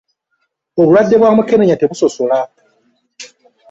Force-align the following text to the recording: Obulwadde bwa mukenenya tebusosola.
Obulwadde 0.79 1.15
bwa 1.19 1.29
mukenenya 1.37 1.75
tebusosola. 1.77 2.37